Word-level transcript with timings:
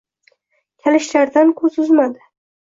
Kalishlaridan 0.85 1.53
ko‘z 1.61 1.79
uzmadi. 1.85 2.25